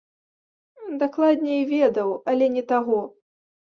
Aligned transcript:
Дакладней 1.03 1.61
ведаў, 1.73 2.09
але 2.33 2.45
не 2.59 2.63
таго. 2.73 2.99